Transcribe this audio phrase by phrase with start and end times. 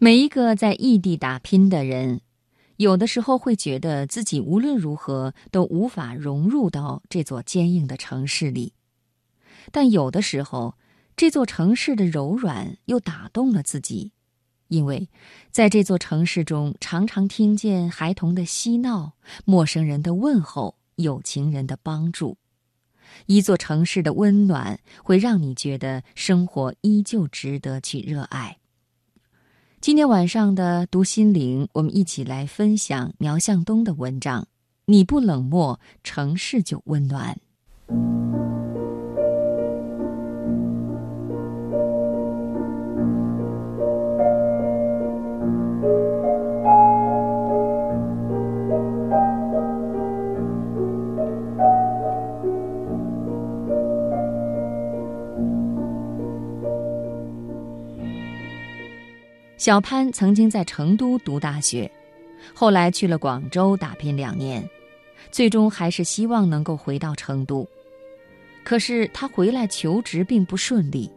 [0.00, 2.20] 每一个在异地打拼的人，
[2.76, 8.74] 有的时候会觉得自己无论如何都无法融入到这座坚硬的城市里，
[9.72, 10.76] 但有的时候，
[11.16, 14.12] 这座城市的柔软又打动了自己，
[14.68, 15.08] 因为
[15.50, 22.38] 在这座城市中，常常听见孩童的嬉闹、陌生人的问候、有情人的帮助。
[23.26, 28.57] 一座城市的温暖会让你觉得生活依旧值得去热爱。
[29.80, 34.48] 今天晚上的读心灵，我们一起来分享苗向东的文章。
[34.86, 37.38] 你不冷漠，城市就温暖。
[59.68, 61.90] 小潘曾经在成都读大学，
[62.54, 64.66] 后来去了广州打拼两年，
[65.30, 67.68] 最终还是希望能够回到成都。
[68.64, 71.12] 可是他回来求职并不顺利。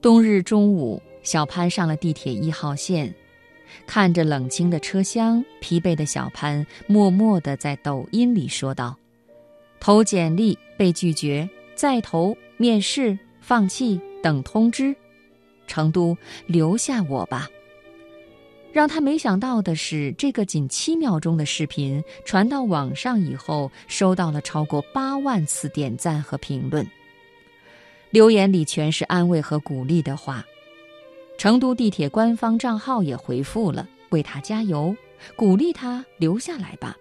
[0.00, 3.12] 冬日中午，小潘上了地铁一号线，
[3.84, 8.96] 看着冷清的车厢，疲惫的小潘默默地在抖音里说道
[9.80, 14.94] ：“投简历被拒绝，再投面试放弃，等通知。”
[15.68, 16.16] 成都，
[16.46, 17.48] 留下我吧。
[18.72, 26.86] 让他没想到的是，这个仅七秒钟的视频传到网上以后，收到了超过八万次点赞和评论。
[28.10, 30.44] 留言里全是安慰和鼓励的话。
[31.38, 34.94] 成都地铁官方账号也回复了，为他加油，
[35.36, 36.96] 鼓励他留下来吧，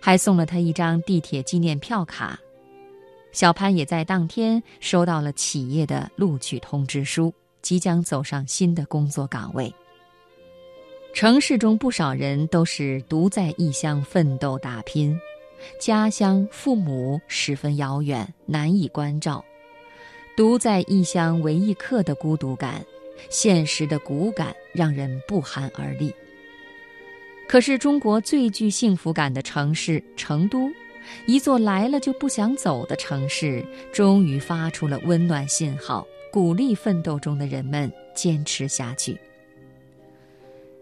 [0.00, 2.38] 还送了他一张地铁纪念票卡。
[3.30, 7.32] 小潘也在当天收到了企业的录取通知书。
[7.62, 9.72] 即将走上新的工作岗位。
[11.14, 15.18] 城市中不少人都是独在异乡奋斗打拼，
[15.78, 19.44] 家乡父母十分遥远，难以关照。
[20.34, 22.82] 独在异乡为异客的孤独感，
[23.28, 26.12] 现实的骨感，让人不寒而栗。
[27.46, 30.70] 可是，中国最具幸福感的城市成都，
[31.26, 33.62] 一座来了就不想走的城市，
[33.92, 36.06] 终于发出了温暖信号。
[36.32, 39.16] 鼓励奋斗中的人们坚持下去。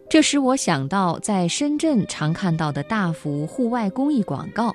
[0.09, 4.75] 这使我想到在深圳常看到的大幅户外公益广告：“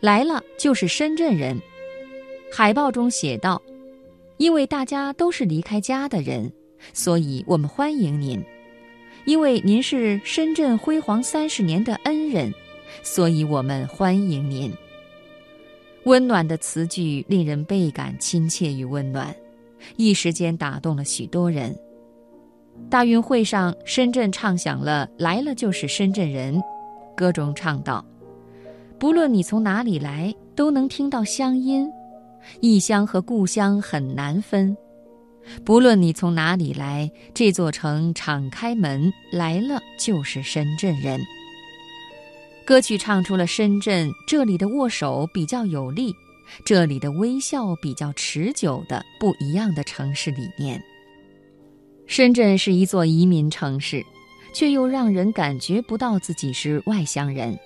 [0.00, 1.58] 来了就是深圳人。”
[2.52, 3.60] 海报中写道
[4.36, 6.52] ：“因为大家都是离开家的人，
[6.92, 8.38] 所以我们欢迎您；
[9.24, 12.52] 因为您是深圳辉煌三十年的恩人，
[13.02, 14.72] 所以我们欢迎您。”
[16.04, 19.34] 温暖的词句令人倍感亲切与温暖。
[19.96, 21.76] 一时间打动了许多人。
[22.90, 26.60] 大运会上，深圳唱响了“来了就是深圳人”，
[27.16, 28.04] 歌中唱道
[28.98, 31.88] ：“不论你从哪里来，都能听到乡音。
[32.60, 34.76] 异乡和故乡很难分。
[35.64, 41.20] 不论你从哪里来，这座城敞开门，来了就是深圳人。”
[42.66, 46.14] 歌曲唱出了深圳这里的握手比较有力。
[46.64, 50.82] 这里的微笑比较持久的不一样的城市理念。
[52.06, 54.04] 深圳是一座移民城市，
[54.54, 57.58] 却又让人感觉不到自己是外乡人。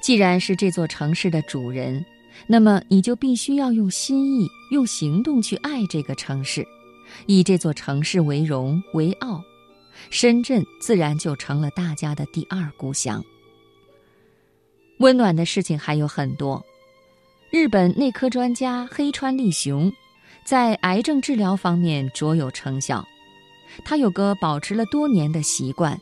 [0.00, 2.04] 既然是这座城市的主人，
[2.46, 6.66] 那么你就必须要用心意、用行动去爱这个城市，
[7.26, 9.42] 以这座城市为荣为傲。
[10.10, 13.24] 深圳自然就成了大家的第二故乡。
[14.98, 16.62] 温暖的事情还有很多。
[17.50, 19.92] 日本内科专家黑川利雄，
[20.44, 23.06] 在癌症治疗方面卓有成效。
[23.84, 25.98] 他有个保持了多年的习惯，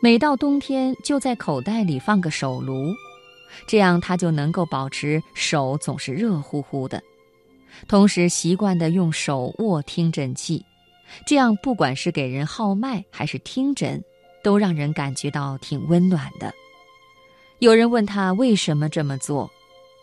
[0.00, 2.94] 每到冬天就在口袋里放个手炉，
[3.66, 7.02] 这样他就能够保持手总是热乎乎的。
[7.86, 10.64] 同时习惯的用手握听诊器，
[11.26, 14.02] 这样不管是给人号脉还是听诊，
[14.42, 16.54] 都让人感觉到挺温暖的。
[17.58, 19.50] 有人问他为什么这么做？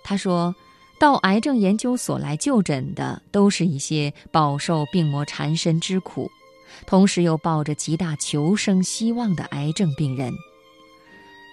[0.03, 0.53] 他说
[0.99, 6.29] ：“到癌症研究所来就诊的，都是一些饱受病魔缠身之苦，
[6.85, 10.33] 同时又抱着极大求生希望的癌症病人。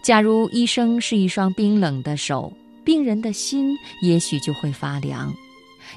[0.02, 2.52] 假如医生是一双冰冷的手，
[2.84, 5.32] 病人的心也许就会发凉，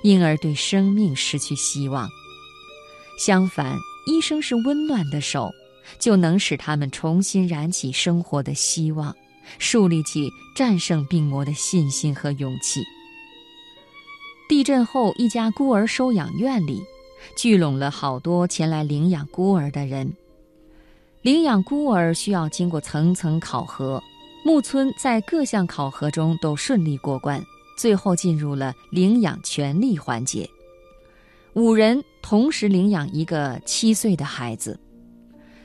[0.02, 2.10] 因而对生命失去希望。
[3.18, 3.78] 相反，
[4.08, 5.52] 医生是温暖的手，
[6.00, 9.16] 就能使他们重新燃起生活的希望。”
[9.60, 12.84] 树立起战胜病魔的信心和勇气。
[14.50, 16.84] 地震后，一家孤儿收养院里，
[17.38, 20.14] 聚拢了好多前来领养孤儿的人。
[21.22, 24.02] 领养孤儿需要经过层层考核，
[24.44, 27.42] 木村在各项考核中都顺利过关，
[27.78, 30.50] 最后进入了领养权利环节。
[31.54, 34.80] 五人同时领养一个七岁的孩子，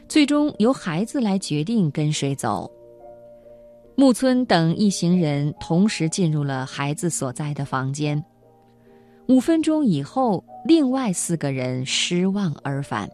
[0.09, 2.71] 最终由孩子来决定跟谁走。
[3.99, 8.23] 木村等一行人同时进入了孩子所在的房间。
[9.27, 13.09] 五分钟以后，另外四个人失望而返。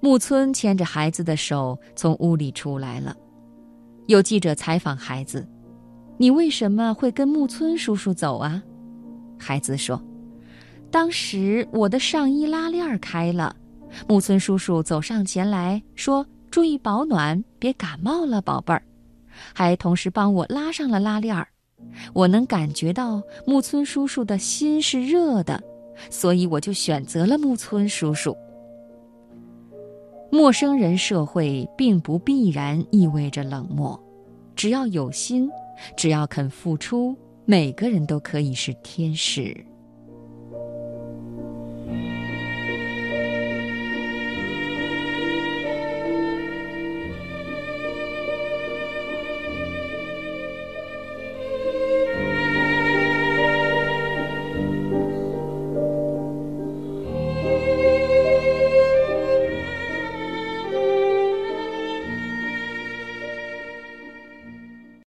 [0.00, 3.14] 木村牵着孩子的手从屋里出来了。
[4.06, 5.46] 有记者采访孩子
[6.16, 8.62] ：“你为什么会跟木村叔叔走啊？”
[9.38, 10.02] 孩子说
[10.90, 13.54] ：“当时我的上衣拉链开了，
[14.08, 18.82] 木村叔叔走上前来说：‘注意保暖，别感冒了，宝贝儿。’
[19.54, 21.48] 还同时帮我拉上了拉链儿。
[22.12, 25.62] 我能感觉到木村叔叔的心是热的，
[26.10, 28.36] 所以我就选择了木村叔叔。”
[30.30, 34.00] 陌生人社会并不必然意味着冷漠，
[34.56, 35.48] 只要有心，
[35.96, 39.54] 只要肯付出，每个人都可以是天使。